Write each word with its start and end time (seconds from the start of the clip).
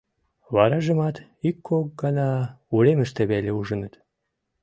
Варажымат 0.53 1.15
ик-кок 1.47 1.87
гана 2.01 2.29
уремыште 2.75 3.21
веле 3.31 3.51
ужыныт. 3.59 3.93